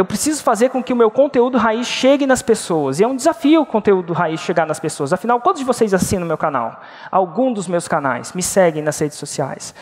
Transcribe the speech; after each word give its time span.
eu 0.00 0.04
preciso 0.04 0.42
fazer 0.42 0.70
com 0.70 0.82
que 0.82 0.94
o 0.94 0.96
meu 0.96 1.10
conteúdo 1.10 1.58
raiz 1.58 1.86
chegue 1.86 2.26
nas 2.26 2.40
pessoas. 2.40 2.98
E 2.98 3.04
é 3.04 3.06
um 3.06 3.14
desafio 3.14 3.60
o 3.60 3.66
conteúdo 3.66 4.14
raiz 4.14 4.40
chegar 4.40 4.66
nas 4.66 4.80
pessoas. 4.80 5.12
Afinal, 5.12 5.40
quantos 5.40 5.60
de 5.60 5.66
vocês 5.66 5.92
assinam 5.92 6.26
meu 6.26 6.38
canal? 6.38 6.80
Algum 7.10 7.52
dos 7.52 7.68
meus 7.68 7.86
canais? 7.86 8.32
Me 8.32 8.42
seguem 8.42 8.82
nas 8.82 8.98
redes 8.98 9.18
sociais? 9.18 9.74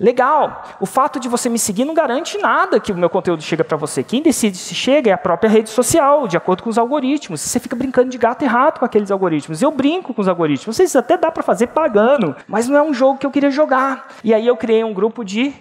Legal. 0.00 0.64
O 0.80 0.86
fato 0.86 1.20
de 1.20 1.28
você 1.28 1.50
me 1.50 1.58
seguir 1.58 1.84
não 1.84 1.92
garante 1.92 2.38
nada 2.38 2.80
que 2.80 2.90
o 2.92 2.96
meu 2.96 3.10
conteúdo 3.10 3.42
chega 3.42 3.62
para 3.62 3.76
você. 3.76 4.02
Quem 4.02 4.22
decide 4.22 4.56
se 4.56 4.74
chega 4.74 5.10
é 5.10 5.12
a 5.12 5.18
própria 5.18 5.50
rede 5.50 5.68
social, 5.68 6.26
de 6.26 6.36
acordo 6.36 6.62
com 6.62 6.70
os 6.70 6.78
algoritmos. 6.78 7.42
Você 7.42 7.60
fica 7.60 7.76
brincando 7.76 8.08
de 8.08 8.16
gato 8.16 8.44
e 8.44 8.48
rato 8.48 8.78
com 8.80 8.86
aqueles 8.86 9.10
algoritmos. 9.10 9.60
Eu 9.60 9.70
brinco 9.70 10.14
com 10.14 10.22
os 10.22 10.28
algoritmos. 10.28 10.76
Vocês 10.76 10.96
até 10.96 11.18
dá 11.18 11.30
para 11.30 11.42
fazer 11.42 11.66
pagando, 11.68 12.34
mas 12.46 12.66
não 12.68 12.76
é 12.78 12.82
um 12.82 12.94
jogo 12.94 13.18
que 13.18 13.26
eu 13.26 13.30
queria 13.30 13.50
jogar. 13.50 14.08
E 14.24 14.32
aí 14.32 14.46
eu 14.46 14.56
criei 14.56 14.82
um 14.82 14.94
grupo 14.94 15.22
de 15.22 15.52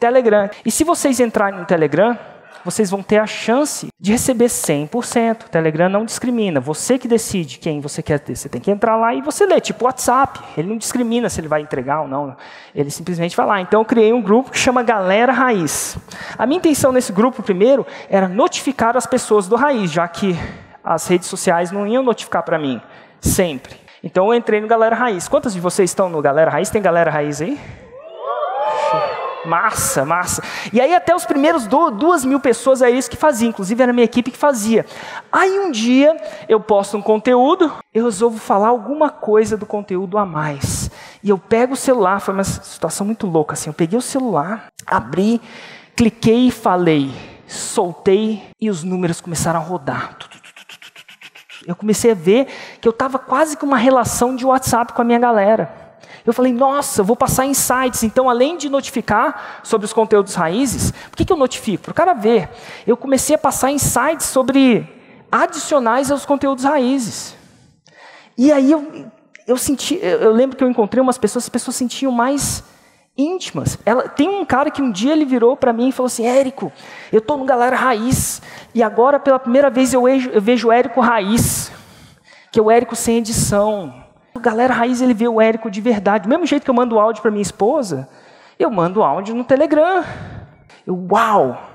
Telegram. 0.00 0.50
E 0.66 0.70
se 0.72 0.82
vocês 0.82 1.20
entrarem 1.20 1.60
no 1.60 1.64
Telegram, 1.64 2.18
vocês 2.64 2.90
vão 2.90 3.02
ter 3.02 3.18
a 3.18 3.26
chance 3.26 3.88
de 3.98 4.12
receber 4.12 4.46
100%. 4.46 5.46
O 5.46 5.48
Telegram 5.48 5.88
não 5.88 6.04
discrimina. 6.04 6.60
Você 6.60 6.98
que 6.98 7.08
decide 7.08 7.58
quem 7.58 7.80
você 7.80 8.02
quer 8.02 8.18
ter. 8.18 8.36
Você 8.36 8.48
tem 8.48 8.60
que 8.60 8.70
entrar 8.70 8.96
lá 8.96 9.14
e 9.14 9.20
você 9.20 9.46
lê, 9.46 9.60
tipo 9.60 9.84
WhatsApp. 9.84 10.40
Ele 10.56 10.68
não 10.68 10.76
discrimina 10.76 11.28
se 11.28 11.40
ele 11.40 11.48
vai 11.48 11.60
entregar 11.60 12.02
ou 12.02 12.08
não. 12.08 12.36
Ele 12.74 12.90
simplesmente 12.90 13.36
vai 13.36 13.46
lá. 13.46 13.60
Então 13.60 13.80
eu 13.80 13.84
criei 13.84 14.12
um 14.12 14.22
grupo 14.22 14.50
que 14.50 14.58
chama 14.58 14.82
Galera 14.82 15.32
Raiz. 15.32 15.96
A 16.38 16.46
minha 16.46 16.58
intenção 16.58 16.92
nesse 16.92 17.12
grupo, 17.12 17.42
primeiro, 17.42 17.86
era 18.08 18.28
notificar 18.28 18.96
as 18.96 19.06
pessoas 19.06 19.48
do 19.48 19.56
Raiz, 19.56 19.90
já 19.90 20.06
que 20.08 20.36
as 20.84 21.06
redes 21.06 21.28
sociais 21.28 21.70
não 21.70 21.86
iam 21.86 22.02
notificar 22.02 22.42
para 22.42 22.58
mim, 22.58 22.80
sempre. 23.20 23.80
Então 24.02 24.26
eu 24.26 24.34
entrei 24.34 24.60
no 24.60 24.66
Galera 24.66 24.96
Raiz. 24.96 25.28
Quantos 25.28 25.54
de 25.54 25.60
vocês 25.60 25.90
estão 25.90 26.08
no 26.08 26.20
Galera 26.20 26.50
Raiz? 26.50 26.70
Tem 26.70 26.82
Galera 26.82 27.10
Raiz 27.10 27.40
aí? 27.40 27.58
Massa, 29.44 30.04
massa. 30.04 30.42
E 30.72 30.80
aí 30.80 30.94
até 30.94 31.14
os 31.14 31.24
primeiros 31.24 31.66
do, 31.66 31.90
duas 31.90 32.24
mil 32.24 32.38
pessoas 32.38 32.80
é 32.80 32.90
isso 32.90 33.10
que 33.10 33.16
fazia, 33.16 33.48
inclusive 33.48 33.82
era 33.82 33.90
a 33.90 33.94
minha 33.94 34.04
equipe 34.04 34.30
que 34.30 34.38
fazia. 34.38 34.86
Aí 35.32 35.58
um 35.58 35.70
dia 35.70 36.16
eu 36.48 36.60
posto 36.60 36.96
um 36.96 37.02
conteúdo, 37.02 37.72
eu 37.92 38.04
resolvo 38.04 38.38
falar 38.38 38.68
alguma 38.68 39.10
coisa 39.10 39.56
do 39.56 39.66
conteúdo 39.66 40.16
a 40.16 40.24
mais. 40.24 40.90
E 41.22 41.30
eu 41.30 41.38
pego 41.38 41.74
o 41.74 41.76
celular, 41.76 42.20
foi 42.20 42.34
uma 42.34 42.44
situação 42.44 43.04
muito 43.04 43.26
louca 43.26 43.54
assim, 43.54 43.68
eu 43.68 43.74
peguei 43.74 43.98
o 43.98 44.02
celular, 44.02 44.66
abri, 44.86 45.40
cliquei 45.96 46.48
e 46.48 46.50
falei, 46.50 47.12
soltei 47.46 48.42
e 48.60 48.70
os 48.70 48.84
números 48.84 49.20
começaram 49.20 49.60
a 49.60 49.62
rodar. 49.62 50.16
Eu 51.66 51.76
comecei 51.76 52.10
a 52.10 52.14
ver 52.14 52.46
que 52.80 52.88
eu 52.88 52.90
estava 52.90 53.18
quase 53.18 53.56
com 53.56 53.66
uma 53.66 53.76
relação 53.76 54.34
de 54.34 54.44
WhatsApp 54.44 54.92
com 54.92 55.02
a 55.02 55.04
minha 55.04 55.18
galera. 55.18 55.81
Eu 56.24 56.32
falei, 56.32 56.52
nossa, 56.52 57.00
eu 57.00 57.04
vou 57.04 57.16
passar 57.16 57.46
insights. 57.46 58.02
Então, 58.02 58.28
além 58.28 58.56
de 58.56 58.68
notificar 58.68 59.60
sobre 59.62 59.84
os 59.84 59.92
conteúdos 59.92 60.34
raízes, 60.34 60.90
por 60.90 61.16
que, 61.16 61.24
que 61.24 61.32
eu 61.32 61.36
notifico? 61.36 61.84
Para 61.84 61.92
o 61.92 61.94
cara 61.94 62.12
ver. 62.12 62.48
Eu 62.86 62.96
comecei 62.96 63.34
a 63.34 63.38
passar 63.38 63.70
insights 63.70 64.26
sobre 64.26 64.88
adicionais 65.30 66.10
aos 66.10 66.24
conteúdos 66.24 66.64
raízes. 66.64 67.34
E 68.36 68.52
aí 68.52 68.70
eu, 68.70 69.10
eu 69.46 69.56
senti, 69.56 69.98
eu 70.02 70.32
lembro 70.32 70.56
que 70.56 70.62
eu 70.62 70.68
encontrei 70.68 71.02
umas 71.02 71.18
pessoas, 71.18 71.44
as 71.44 71.48
pessoas 71.48 71.76
sentiam 71.76 72.12
mais 72.12 72.62
íntimas. 73.16 73.78
Ela, 73.84 74.08
tem 74.08 74.28
um 74.28 74.44
cara 74.44 74.70
que 74.70 74.80
um 74.80 74.90
dia 74.90 75.12
ele 75.12 75.24
virou 75.24 75.56
para 75.56 75.72
mim 75.72 75.88
e 75.88 75.92
falou 75.92 76.06
assim: 76.06 76.26
Érico, 76.26 76.72
eu 77.12 77.18
estou 77.18 77.36
no 77.36 77.44
Galera 77.44 77.76
Raiz 77.76 78.40
e 78.74 78.82
agora 78.82 79.18
pela 79.18 79.38
primeira 79.38 79.70
vez 79.70 79.92
eu 79.92 80.02
vejo, 80.02 80.30
eu 80.30 80.40
vejo 80.40 80.68
o 80.68 80.72
Érico 80.72 81.00
Raiz, 81.00 81.70
que 82.50 82.58
é 82.58 82.62
o 82.62 82.70
Érico 82.70 82.96
sem 82.96 83.18
edição. 83.18 84.01
Galera 84.40 84.74
Raiz, 84.74 85.00
ele 85.00 85.14
vê 85.14 85.28
o 85.28 85.40
Érico 85.40 85.70
de 85.70 85.80
verdade. 85.80 86.24
Do 86.24 86.28
mesmo 86.28 86.46
jeito 86.46 86.64
que 86.64 86.70
eu 86.70 86.74
mando 86.74 86.98
áudio 86.98 87.22
para 87.22 87.30
minha 87.30 87.42
esposa, 87.42 88.08
eu 88.58 88.70
mando 88.70 89.02
áudio 89.02 89.34
no 89.34 89.44
Telegram. 89.44 90.04
Eu, 90.86 91.06
uau! 91.10 91.70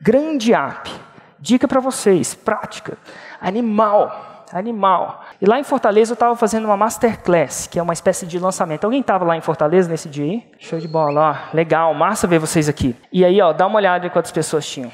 Grande 0.00 0.54
app. 0.54 0.90
Dica 1.38 1.68
para 1.68 1.80
vocês, 1.80 2.34
prática. 2.34 2.96
Animal, 3.40 4.44
animal. 4.52 5.22
E 5.40 5.46
lá 5.46 5.58
em 5.58 5.64
Fortaleza 5.64 6.12
eu 6.12 6.14
estava 6.14 6.34
fazendo 6.36 6.64
uma 6.64 6.76
masterclass, 6.76 7.66
que 7.66 7.78
é 7.78 7.82
uma 7.82 7.92
espécie 7.92 8.26
de 8.26 8.38
lançamento. 8.38 8.84
Alguém 8.84 9.00
estava 9.00 9.24
lá 9.24 9.36
em 9.36 9.40
Fortaleza 9.40 9.88
nesse 9.88 10.08
dia 10.08 10.24
aí? 10.24 10.50
Show 10.58 10.78
de 10.78 10.88
bola, 10.88 11.30
ó. 11.30 11.54
Legal, 11.54 11.92
massa 11.94 12.26
ver 12.26 12.38
vocês 12.38 12.68
aqui. 12.68 12.96
E 13.12 13.24
aí, 13.24 13.40
ó, 13.40 13.52
dá 13.52 13.66
uma 13.66 13.76
olhada 13.76 14.06
em 14.06 14.10
quantas 14.10 14.32
pessoas 14.32 14.66
tinham. 14.66 14.90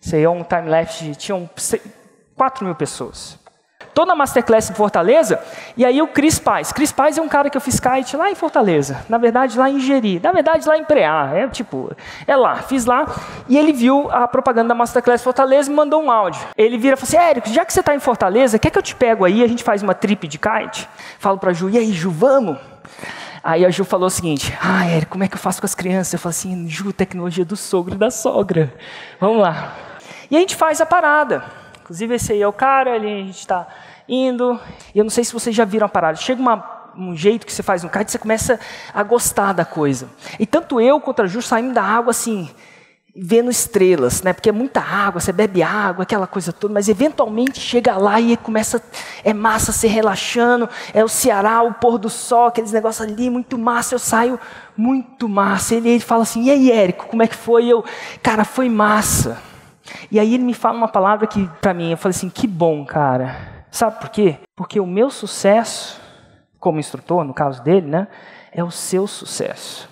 Isso 0.00 0.16
aí 0.16 0.22
é 0.22 0.30
um 0.30 0.42
time-lapse. 0.42 1.14
Tinham 1.16 1.48
4 2.36 2.64
mil 2.64 2.74
pessoas. 2.74 3.38
Estou 3.90 4.06
na 4.06 4.14
Masterclass 4.14 4.70
em 4.70 4.74
Fortaleza, 4.74 5.40
e 5.76 5.84
aí 5.84 6.00
o 6.00 6.06
Cris 6.06 6.38
Paz. 6.38 6.72
Cris 6.72 6.92
Paz 6.92 7.18
é 7.18 7.20
um 7.20 7.28
cara 7.28 7.50
que 7.50 7.56
eu 7.56 7.60
fiz 7.60 7.80
kite 7.80 8.16
lá 8.16 8.30
em 8.30 8.36
Fortaleza. 8.36 9.04
Na 9.08 9.18
verdade, 9.18 9.58
lá 9.58 9.68
em 9.68 9.80
Jeri. 9.80 10.20
Na 10.22 10.30
verdade, 10.30 10.66
lá 10.66 10.78
em 10.78 10.84
Preá. 10.84 11.30
É 11.34 11.48
tipo, 11.48 11.90
é 12.24 12.36
lá. 12.36 12.56
Fiz 12.56 12.86
lá, 12.86 13.04
e 13.48 13.58
ele 13.58 13.72
viu 13.72 14.08
a 14.12 14.28
propaganda 14.28 14.68
da 14.68 14.74
Masterclass 14.76 15.22
Fortaleza 15.24 15.70
e 15.70 15.74
mandou 15.74 16.00
um 16.02 16.10
áudio. 16.10 16.40
Ele 16.56 16.78
vira 16.78 16.94
e 16.94 16.96
fala 16.96 17.08
assim, 17.08 17.30
Érico, 17.30 17.48
já 17.48 17.64
que 17.64 17.72
você 17.72 17.80
está 17.80 17.92
em 17.92 17.98
Fortaleza, 17.98 18.60
quer 18.60 18.70
que 18.70 18.78
eu 18.78 18.82
te 18.82 18.94
pego 18.94 19.24
aí, 19.24 19.42
a 19.42 19.48
gente 19.48 19.64
faz 19.64 19.82
uma 19.82 19.92
trip 19.92 20.28
de 20.28 20.38
kite? 20.38 20.88
Falo 21.18 21.36
para 21.36 21.52
Ju, 21.52 21.68
e 21.68 21.76
aí, 21.76 21.92
Ju, 21.92 22.12
vamos? 22.12 22.58
Aí 23.42 23.64
a 23.66 23.70
Ju 23.70 23.84
falou 23.84 24.06
o 24.06 24.10
seguinte: 24.10 24.56
Ah, 24.62 24.86
Érico, 24.86 25.12
como 25.12 25.24
é 25.24 25.28
que 25.28 25.34
eu 25.34 25.38
faço 25.40 25.60
com 25.60 25.66
as 25.66 25.74
crianças? 25.74 26.12
Eu 26.12 26.18
falo 26.18 26.30
assim: 26.30 26.68
Ju, 26.68 26.92
tecnologia 26.92 27.44
do 27.44 27.56
sogro 27.56 27.94
e 27.94 27.98
da 27.98 28.10
sogra. 28.10 28.72
Vamos 29.18 29.38
lá. 29.42 29.72
E 30.30 30.36
a 30.36 30.40
gente 30.40 30.54
faz 30.54 30.80
a 30.80 30.86
parada. 30.86 31.42
Inclusive, 31.90 32.14
esse 32.14 32.32
aí 32.32 32.40
é 32.40 32.46
o 32.46 32.52
cara, 32.52 32.94
ali 32.94 33.08
a 33.08 33.24
gente 33.24 33.40
está 33.40 33.66
indo. 34.08 34.60
E 34.94 34.98
eu 35.00 35.02
não 35.02 35.10
sei 35.10 35.24
se 35.24 35.32
vocês 35.32 35.56
já 35.56 35.64
viram 35.64 35.86
a 35.86 35.88
parada. 35.88 36.16
Chega 36.16 36.40
uma, 36.40 36.92
um 36.96 37.16
jeito 37.16 37.44
que 37.44 37.52
você 37.52 37.64
faz 37.64 37.82
um 37.82 37.88
kite, 37.88 38.12
você 38.12 38.18
começa 38.18 38.60
a 38.94 39.02
gostar 39.02 39.52
da 39.52 39.64
coisa. 39.64 40.08
E 40.38 40.46
tanto 40.46 40.80
eu 40.80 41.00
quanto 41.00 41.22
a 41.22 41.26
Ju 41.26 41.42
saímos 41.42 41.74
da 41.74 41.82
água 41.82 42.12
assim, 42.12 42.48
vendo 43.12 43.50
estrelas, 43.50 44.22
né? 44.22 44.32
Porque 44.32 44.50
é 44.50 44.52
muita 44.52 44.80
água, 44.80 45.20
você 45.20 45.32
bebe 45.32 45.64
água, 45.64 46.04
aquela 46.04 46.28
coisa 46.28 46.52
toda, 46.52 46.72
mas 46.72 46.88
eventualmente 46.88 47.58
chega 47.58 47.96
lá 47.96 48.20
e 48.20 48.36
começa, 48.36 48.80
é 49.24 49.34
massa 49.34 49.72
se 49.72 49.88
relaxando, 49.88 50.68
é 50.94 51.02
o 51.02 51.08
Ceará, 51.08 51.60
o 51.60 51.74
pôr 51.74 51.98
do 51.98 52.08
sol, 52.08 52.46
aqueles 52.46 52.70
negócios 52.70 53.04
ali, 53.04 53.28
muito 53.28 53.58
massa, 53.58 53.96
eu 53.96 53.98
saio 53.98 54.38
muito 54.76 55.28
massa. 55.28 55.74
Ele, 55.74 55.88
ele 55.88 55.98
fala 55.98 56.22
assim, 56.22 56.44
e 56.44 56.50
aí, 56.52 56.70
Érico, 56.70 57.08
como 57.08 57.24
é 57.24 57.26
que 57.26 57.34
foi? 57.34 57.66
Eu, 57.66 57.84
cara, 58.22 58.44
foi 58.44 58.68
massa. 58.68 59.49
E 60.10 60.18
aí 60.18 60.34
ele 60.34 60.44
me 60.44 60.54
fala 60.54 60.76
uma 60.76 60.88
palavra 60.88 61.26
que, 61.26 61.48
para 61.60 61.74
mim, 61.74 61.90
eu 61.90 61.96
falei 61.96 62.16
assim: 62.16 62.30
que 62.30 62.46
bom, 62.46 62.84
cara. 62.84 63.64
Sabe 63.70 64.00
por 64.00 64.10
quê? 64.10 64.38
Porque 64.56 64.80
o 64.80 64.86
meu 64.86 65.10
sucesso, 65.10 66.00
como 66.58 66.80
instrutor, 66.80 67.24
no 67.24 67.32
caso 67.32 67.62
dele, 67.62 67.86
né, 67.86 68.08
é 68.52 68.64
o 68.64 68.70
seu 68.70 69.06
sucesso. 69.06 69.88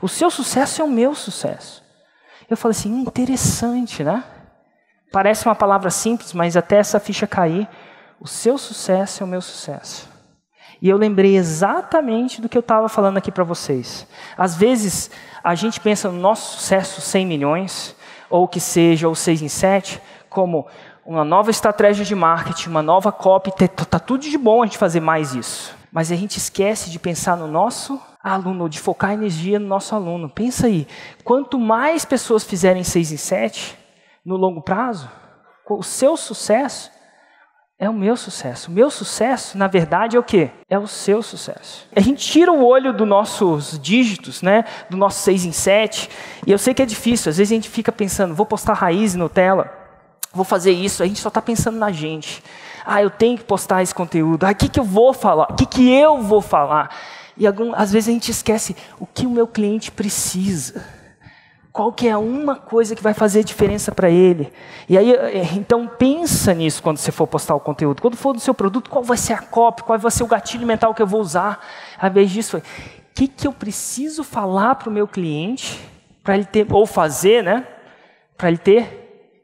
O 0.00 0.08
seu 0.08 0.30
sucesso 0.30 0.80
é 0.80 0.84
o 0.84 0.88
meu 0.88 1.14
sucesso. 1.14 1.82
Eu 2.48 2.56
falei 2.56 2.76
assim: 2.76 3.00
interessante, 3.00 4.02
né? 4.02 4.24
Parece 5.12 5.46
uma 5.46 5.54
palavra 5.54 5.90
simples, 5.90 6.32
mas 6.32 6.56
até 6.56 6.76
essa 6.76 6.98
ficha 6.98 7.26
cair, 7.26 7.68
o 8.20 8.26
seu 8.26 8.58
sucesso 8.58 9.22
é 9.22 9.26
o 9.26 9.28
meu 9.28 9.40
sucesso. 9.40 10.08
E 10.80 10.88
eu 10.88 10.96
lembrei 10.96 11.36
exatamente 11.36 12.40
do 12.40 12.48
que 12.48 12.56
eu 12.56 12.60
estava 12.60 12.88
falando 12.88 13.16
aqui 13.16 13.32
para 13.32 13.44
vocês. 13.44 14.06
Às 14.36 14.56
vezes, 14.56 15.10
a 15.42 15.54
gente 15.54 15.80
pensa 15.80 16.10
no 16.10 16.18
nosso 16.18 16.58
sucesso 16.58 17.00
100 17.00 17.26
milhões, 17.26 17.95
ou 18.28 18.46
que 18.48 18.60
seja 18.60 19.08
o 19.08 19.14
6 19.14 19.42
em 19.42 19.48
7, 19.48 20.00
como 20.28 20.66
uma 21.04 21.24
nova 21.24 21.50
estratégia 21.50 22.04
de 22.04 22.14
marketing, 22.14 22.68
uma 22.68 22.82
nova 22.82 23.12
copy, 23.12 23.52
está 23.64 23.98
tudo 23.98 24.22
de 24.22 24.36
bom 24.36 24.62
a 24.62 24.66
gente 24.66 24.78
fazer 24.78 25.00
mais 25.00 25.34
isso. 25.34 25.74
Mas 25.92 26.10
a 26.10 26.16
gente 26.16 26.36
esquece 26.36 26.90
de 26.90 26.98
pensar 26.98 27.36
no 27.36 27.46
nosso 27.46 28.00
aluno, 28.22 28.68
de 28.68 28.80
focar 28.80 29.12
energia 29.12 29.58
no 29.58 29.68
nosso 29.68 29.94
aluno. 29.94 30.28
Pensa 30.28 30.66
aí, 30.66 30.86
quanto 31.22 31.58
mais 31.58 32.04
pessoas 32.04 32.42
fizerem 32.42 32.82
6 32.82 33.12
em 33.12 33.16
7, 33.16 33.78
no 34.24 34.36
longo 34.36 34.60
prazo, 34.60 35.08
o 35.68 35.82
seu 35.82 36.16
sucesso 36.16 36.90
é 37.78 37.90
o 37.90 37.92
meu 37.92 38.16
sucesso. 38.16 38.70
O 38.70 38.74
meu 38.74 38.90
sucesso, 38.90 39.58
na 39.58 39.66
verdade, 39.66 40.16
é 40.16 40.18
o 40.18 40.22
quê? 40.22 40.50
É 40.68 40.78
o 40.78 40.86
seu 40.86 41.22
sucesso. 41.22 41.86
A 41.94 42.00
gente 42.00 42.26
tira 42.26 42.50
o 42.50 42.64
olho 42.64 42.92
dos 42.92 43.06
nossos 43.06 43.78
dígitos, 43.78 44.40
né? 44.40 44.64
Do 44.88 44.96
nosso 44.96 45.22
6 45.22 45.44
em 45.44 45.52
7. 45.52 46.08
E 46.46 46.52
eu 46.52 46.58
sei 46.58 46.72
que 46.72 46.80
é 46.80 46.86
difícil. 46.86 47.28
Às 47.28 47.36
vezes 47.36 47.52
a 47.52 47.54
gente 47.54 47.68
fica 47.68 47.92
pensando, 47.92 48.34
vou 48.34 48.46
postar 48.46 48.72
raiz 48.72 49.14
no 49.14 49.24
Nutella, 49.24 49.70
vou 50.32 50.44
fazer 50.44 50.72
isso. 50.72 51.02
A 51.02 51.06
gente 51.06 51.20
só 51.20 51.28
está 51.28 51.42
pensando 51.42 51.78
na 51.78 51.92
gente. 51.92 52.42
Ah, 52.84 53.02
eu 53.02 53.10
tenho 53.10 53.36
que 53.36 53.44
postar 53.44 53.82
esse 53.82 53.94
conteúdo. 53.94 54.44
Ah, 54.44 54.52
o 54.52 54.54
que, 54.54 54.70
que 54.70 54.80
eu 54.80 54.84
vou 54.84 55.12
falar? 55.12 55.48
O 55.50 55.54
que, 55.54 55.66
que 55.66 55.92
eu 55.92 56.22
vou 56.22 56.40
falar? 56.40 56.96
E 57.36 57.46
algum, 57.46 57.74
às 57.74 57.92
vezes 57.92 58.08
a 58.08 58.12
gente 58.12 58.30
esquece 58.30 58.74
o 58.98 59.06
que 59.06 59.26
o 59.26 59.30
meu 59.30 59.46
cliente 59.46 59.90
precisa 59.90 60.95
qual 61.76 61.92
que 61.92 62.08
é 62.08 62.16
uma 62.16 62.56
coisa 62.56 62.96
que 62.96 63.02
vai 63.02 63.12
fazer 63.12 63.44
diferença 63.44 63.92
para 63.92 64.08
ele. 64.08 64.50
E 64.88 64.96
aí, 64.96 65.12
é, 65.12 65.44
então 65.52 65.86
pensa 65.86 66.54
nisso 66.54 66.82
quando 66.82 66.96
você 66.96 67.12
for 67.12 67.26
postar 67.26 67.54
o 67.54 67.60
conteúdo. 67.60 68.00
Quando 68.00 68.16
for 68.16 68.32
do 68.32 68.40
seu 68.40 68.54
produto, 68.54 68.88
qual 68.88 69.04
vai 69.04 69.18
ser 69.18 69.34
a 69.34 69.42
copy, 69.42 69.82
qual 69.82 69.98
vai 69.98 70.10
ser 70.10 70.22
o 70.22 70.26
gatilho 70.26 70.66
mental 70.66 70.94
que 70.94 71.02
eu 71.02 71.06
vou 71.06 71.20
usar? 71.20 71.62
Ao 71.98 72.08
invés 72.08 72.30
disso, 72.30 72.56
o 72.56 72.62
que, 73.14 73.28
que 73.28 73.46
eu 73.46 73.52
preciso 73.52 74.24
falar 74.24 74.76
para 74.76 74.88
o 74.88 74.92
meu 74.92 75.06
cliente 75.06 75.78
para 76.24 76.36
ele 76.36 76.46
ter, 76.46 76.66
ou 76.72 76.86
fazer, 76.86 77.44
né? 77.44 77.68
Para 78.38 78.48
ele 78.48 78.58
ter 78.58 79.36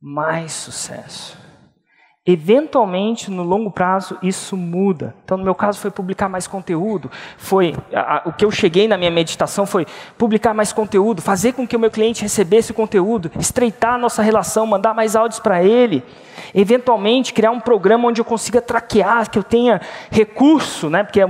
mais 0.00 0.52
sucesso. 0.52 1.36
Eventualmente, 2.24 3.32
no 3.32 3.42
longo 3.42 3.68
prazo, 3.68 4.16
isso 4.22 4.56
muda. 4.56 5.12
Então, 5.24 5.36
no 5.36 5.42
meu 5.42 5.56
caso, 5.56 5.80
foi 5.80 5.90
publicar 5.90 6.28
mais 6.28 6.46
conteúdo. 6.46 7.10
Foi 7.36 7.74
a, 7.92 8.18
a, 8.18 8.22
o 8.26 8.32
que 8.32 8.44
eu 8.44 8.50
cheguei 8.52 8.86
na 8.86 8.96
minha 8.96 9.10
meditação 9.10 9.66
foi 9.66 9.84
publicar 10.16 10.54
mais 10.54 10.72
conteúdo, 10.72 11.20
fazer 11.20 11.52
com 11.52 11.66
que 11.66 11.74
o 11.74 11.80
meu 11.80 11.90
cliente 11.90 12.22
recebesse 12.22 12.70
o 12.70 12.74
conteúdo, 12.74 13.28
estreitar 13.40 13.94
a 13.94 13.98
nossa 13.98 14.22
relação, 14.22 14.64
mandar 14.68 14.94
mais 14.94 15.16
áudios 15.16 15.40
para 15.40 15.64
ele. 15.64 16.04
Eventualmente, 16.54 17.32
criar 17.32 17.50
um 17.50 17.60
programa 17.60 18.08
onde 18.08 18.20
eu 18.20 18.24
consiga 18.24 18.60
traquear, 18.60 19.28
que 19.28 19.38
eu 19.38 19.42
tenha 19.42 19.80
recurso, 20.10 20.90
né, 20.90 21.02
porque 21.02 21.20
é 21.20 21.26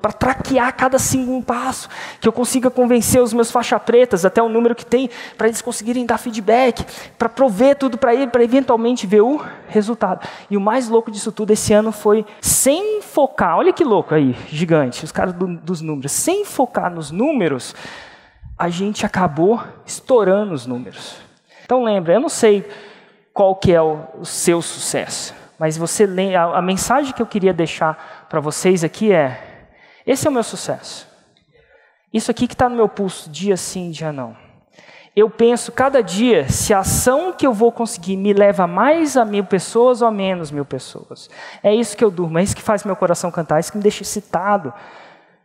para 0.00 0.12
traquear 0.12 0.74
cada 0.76 0.98
segundo 0.98 1.44
passo, 1.44 1.88
que 2.20 2.28
eu 2.28 2.32
consiga 2.32 2.70
convencer 2.70 3.20
os 3.20 3.32
meus 3.32 3.50
faixa 3.50 3.78
pretas 3.78 4.24
até 4.24 4.40
o 4.42 4.48
número 4.48 4.74
que 4.74 4.86
tem, 4.86 5.10
para 5.36 5.48
eles 5.48 5.60
conseguirem 5.60 6.06
dar 6.06 6.18
feedback, 6.18 6.84
para 7.18 7.28
prover 7.28 7.76
tudo 7.76 7.98
para 7.98 8.14
ele, 8.14 8.28
para 8.28 8.44
eventualmente 8.44 9.06
ver 9.06 9.22
o 9.22 9.42
resultado. 9.68 10.26
E 10.50 10.56
o 10.56 10.60
mais 10.60 10.88
louco 10.88 11.10
disso 11.10 11.32
tudo 11.32 11.52
esse 11.52 11.72
ano 11.72 11.92
foi 11.92 12.24
sem 12.40 13.00
focar, 13.02 13.56
olha 13.56 13.72
que 13.72 13.84
louco 13.84 14.14
aí, 14.14 14.36
gigante, 14.48 15.04
os 15.04 15.12
caras 15.12 15.32
do, 15.34 15.56
dos 15.56 15.80
números, 15.80 16.12
sem 16.12 16.44
focar 16.44 16.90
nos 16.92 17.10
números, 17.10 17.74
a 18.58 18.68
gente 18.68 19.06
acabou 19.06 19.62
estourando 19.86 20.52
os 20.52 20.66
números. 20.66 21.16
Então 21.64 21.82
lembra, 21.82 22.14
eu 22.14 22.20
não 22.20 22.28
sei 22.28 22.68
qual 23.32 23.54
que 23.54 23.72
é 23.72 23.80
o, 23.80 24.00
o 24.18 24.24
seu 24.24 24.60
sucesso. 24.60 25.34
Mas 25.58 25.76
você 25.76 26.08
a, 26.36 26.58
a 26.58 26.62
mensagem 26.62 27.12
que 27.12 27.20
eu 27.20 27.26
queria 27.26 27.52
deixar 27.52 28.26
para 28.28 28.40
vocês 28.40 28.82
aqui 28.82 29.12
é: 29.12 29.68
esse 30.06 30.26
é 30.26 30.30
o 30.30 30.32
meu 30.32 30.42
sucesso. 30.42 31.06
Isso 32.12 32.30
aqui 32.30 32.46
que 32.46 32.54
está 32.54 32.68
no 32.68 32.76
meu 32.76 32.88
pulso, 32.88 33.30
dia 33.30 33.56
sim, 33.56 33.90
dia 33.90 34.10
não. 34.10 34.36
Eu 35.20 35.28
penso 35.28 35.70
cada 35.70 36.02
dia 36.02 36.48
se 36.48 36.72
a 36.72 36.78
ação 36.78 37.30
que 37.30 37.46
eu 37.46 37.52
vou 37.52 37.70
conseguir 37.70 38.16
me 38.16 38.32
leva 38.32 38.66
mais 38.66 39.18
a 39.18 39.24
mil 39.24 39.44
pessoas 39.44 40.00
ou 40.00 40.08
a 40.08 40.10
menos 40.10 40.50
mil 40.50 40.64
pessoas. 40.64 41.28
É 41.62 41.74
isso 41.74 41.94
que 41.94 42.02
eu 42.02 42.10
durmo, 42.10 42.38
é 42.38 42.42
isso 42.42 42.56
que 42.56 42.62
faz 42.62 42.84
meu 42.84 42.96
coração 42.96 43.30
cantar, 43.30 43.58
é 43.58 43.60
isso 43.60 43.70
que 43.70 43.76
me 43.76 43.82
deixa 43.82 44.00
excitado 44.00 44.72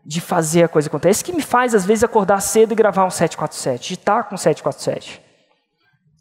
de 0.06 0.22
fazer 0.22 0.64
a 0.64 0.70
coisa 0.70 0.88
acontecer. 0.88 1.10
É 1.10 1.12
isso 1.12 1.26
que 1.26 1.34
me 1.34 1.42
faz, 1.42 1.76
às 1.76 1.86
vezes, 1.86 2.06
acordar 2.06 2.40
cedo 2.40 2.72
e 2.72 2.76
gravar 2.76 3.04
um 3.04 3.10
747, 3.10 3.90
de 3.90 3.94
estar 3.96 4.24
com 4.24 4.36
um 4.36 4.38
747 4.38 5.26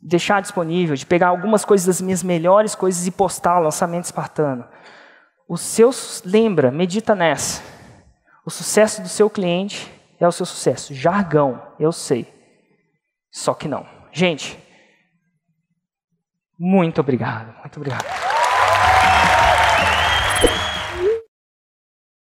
deixar 0.07 0.43
disponível, 0.43 0.95
de 0.95 1.07
pegar 1.07 1.29
algumas 1.29 1.65
coisas 1.65 1.87
das 1.87 2.01
minhas 2.03 2.23
melhores 2.23 2.75
coisas 2.75 3.07
e 3.07 3.11
postar 3.11 3.59
lançamento 3.59 4.05
espartano. 4.05 4.67
O 5.49 5.57
seu 5.57 5.91
lembra, 6.25 6.71
medita 6.71 7.15
nessa. 7.15 7.63
O 8.45 8.51
sucesso 8.51 9.01
do 9.01 9.09
seu 9.09 9.31
cliente 9.31 9.91
é 10.21 10.29
o 10.29 10.33
seu 10.33 10.45
sucesso. 10.45 10.93
Jargão, 10.93 11.63
eu 11.79 11.91
sei. 11.91 12.34
Só 13.35 13.53
que 13.53 13.67
não. 13.67 13.85
Gente, 14.13 14.57
muito 16.57 17.01
obrigado, 17.01 17.53
muito 17.59 17.77
obrigado. 17.79 18.05